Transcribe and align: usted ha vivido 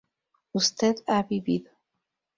usted 0.53 0.95
ha 1.05 1.21
vivido 1.21 1.69